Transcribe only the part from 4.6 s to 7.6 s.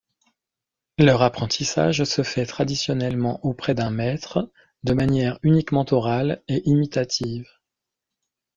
de manière uniquement orale et imitative.